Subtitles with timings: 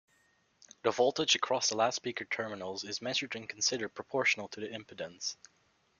[0.81, 5.35] The voltage across the loudspeaker terminals is measured and considered proportional to the impedance.